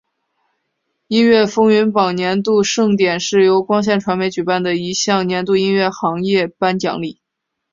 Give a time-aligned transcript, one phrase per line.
[1.09, 7.21] 音乐风云榜年度盛典是由光线传媒举办的一项年度音乐行业颁奖礼。